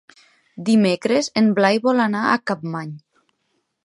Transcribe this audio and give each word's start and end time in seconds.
Dimecres 0.69 1.29
en 1.41 1.51
Blai 1.59 1.79
vol 1.85 2.01
anar 2.07 2.23
a 2.31 2.39
Capmany. 2.53 2.91